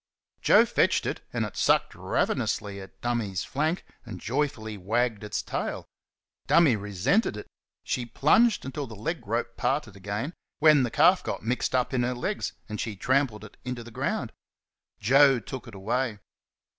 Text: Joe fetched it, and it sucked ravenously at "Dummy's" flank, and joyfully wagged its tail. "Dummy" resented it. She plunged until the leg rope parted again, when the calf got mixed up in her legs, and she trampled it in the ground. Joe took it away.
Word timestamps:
Joe 0.41 0.65
fetched 0.65 1.05
it, 1.05 1.21
and 1.31 1.45
it 1.45 1.55
sucked 1.55 1.93
ravenously 1.93 2.81
at 2.81 2.99
"Dummy's" 3.01 3.43
flank, 3.43 3.85
and 4.03 4.19
joyfully 4.19 4.75
wagged 4.75 5.23
its 5.23 5.43
tail. 5.43 5.85
"Dummy" 6.47 6.75
resented 6.75 7.37
it. 7.37 7.45
She 7.83 8.07
plunged 8.07 8.65
until 8.65 8.87
the 8.87 8.95
leg 8.95 9.27
rope 9.27 9.55
parted 9.57 9.95
again, 9.95 10.33
when 10.57 10.81
the 10.81 10.89
calf 10.89 11.21
got 11.23 11.43
mixed 11.43 11.75
up 11.75 11.93
in 11.93 12.01
her 12.01 12.15
legs, 12.15 12.53
and 12.67 12.81
she 12.81 12.95
trampled 12.95 13.43
it 13.43 13.57
in 13.63 13.75
the 13.75 13.91
ground. 13.91 14.31
Joe 14.99 15.37
took 15.39 15.67
it 15.67 15.75
away. 15.75 16.17